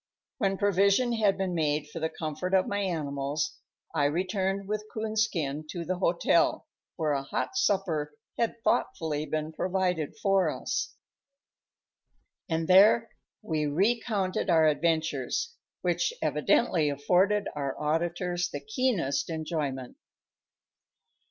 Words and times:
When 0.39 0.57
provision 0.57 1.13
had 1.13 1.37
been 1.37 1.53
made 1.53 1.87
for 1.87 1.99
the 1.99 2.09
comfort 2.09 2.55
of 2.55 2.65
my 2.67 2.79
animals, 2.79 3.59
I 3.93 4.05
returned 4.05 4.67
with 4.67 4.87
Coonskin 4.91 5.67
to 5.69 5.85
the 5.85 5.99
hotel, 5.99 6.65
where 6.95 7.11
a 7.11 7.21
hot 7.21 7.55
supper 7.55 8.15
had 8.35 8.63
thoughtfully 8.63 9.27
been 9.27 9.53
provided 9.53 10.17
for 10.17 10.49
us. 10.49 10.95
And 12.49 12.67
there 12.67 13.11
we 13.43 13.67
recounted 13.67 14.49
our 14.49 14.65
adventures, 14.65 15.53
which 15.83 16.13
evidently 16.19 16.89
afforded 16.89 17.47
our 17.55 17.79
auditors 17.79 18.49
the 18.49 18.59
keenest 18.59 19.29
enjoyment. 19.29 19.97